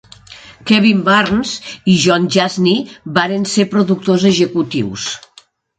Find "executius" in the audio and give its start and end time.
4.35-5.11